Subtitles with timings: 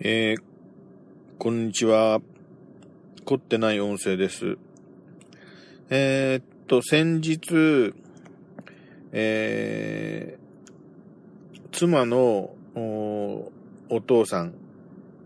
[0.00, 0.42] えー、
[1.38, 2.20] こんにちは。
[3.24, 4.56] 凝ってない音声です。
[5.90, 7.94] えー、っと、先日、
[9.10, 13.50] えー、妻のお
[14.06, 14.54] 父さん、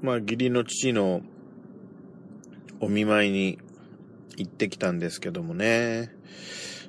[0.01, 1.21] まあ、義理の父の
[2.81, 3.59] お見舞いに
[4.39, 6.09] 行ってきたんですけどもね。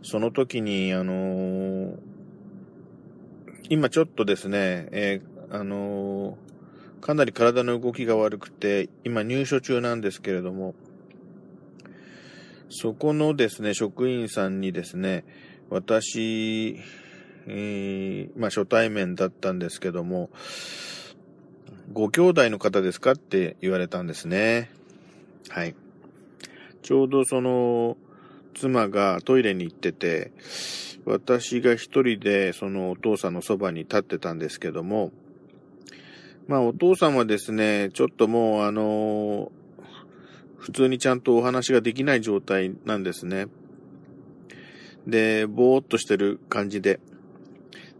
[0.03, 1.97] その時に、あのー、
[3.67, 6.52] 今ちょっとですね、えー、あのー
[7.03, 10.73] かなり体の動きが悪くて、今入所中なんですけれども、
[12.69, 15.25] そこのですね、職員さんにですね、
[15.69, 16.79] 私、
[17.45, 20.29] えー、まあ初対面だったんですけども、
[21.91, 24.71] ご兄弟の方ですかって言われたんですね。
[25.49, 25.75] はい。
[26.83, 27.97] ちょうどその、
[28.53, 30.31] 妻がトイレに行ってて、
[31.03, 35.11] 私が一人でそのお父さんのそばに立ってたんですけども、
[36.47, 39.51] まあお父さんはですね、ちょっともうあの
[40.57, 43.47] 普通にちゃんとお話ができない状態なんですね。
[45.07, 46.99] で、ぼーっとしてる感じで。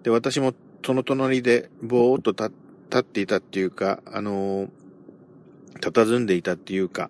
[0.03, 0.53] で、私も
[0.85, 2.51] その隣でぼーっと立
[2.99, 4.69] っていたっていうか、あの
[5.79, 7.09] 佇んでいたっていうか。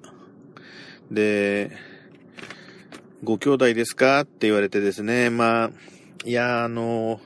[1.11, 1.71] で、
[3.23, 4.21] ご兄弟ですか？
[4.21, 5.71] って言われてですね、まあ、
[6.25, 7.19] いや、あの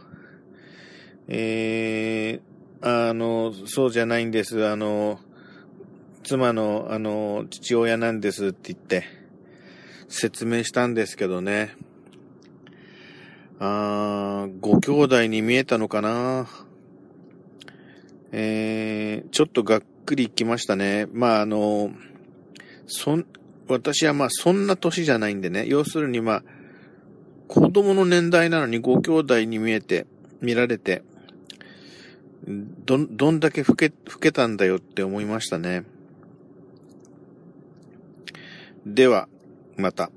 [1.28, 2.47] えー、
[2.82, 4.66] あの、そうじゃないんです。
[4.68, 5.20] あの、
[6.24, 9.04] 妻の、あの、父親なんですって言って、
[10.10, 11.76] 説明したんですけどね。
[13.60, 16.48] あご兄弟に見えたのかな
[18.32, 21.08] えー、ちょっとがっくりきましたね。
[21.12, 21.92] まあ、あの、
[22.86, 23.26] そん、
[23.68, 25.66] 私はまあそんな年じゃないんでね。
[25.68, 26.44] 要するにまあ、
[27.48, 30.06] 子供の年代なのにご兄弟に見えて、
[30.42, 31.02] 見られて、
[32.48, 35.84] ど、どんだけ老け、老けたんだよって思いましたね。
[38.86, 39.28] では、
[39.76, 40.10] また。